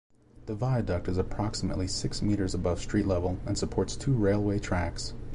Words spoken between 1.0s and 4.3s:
is approximately six metres above street level and supports two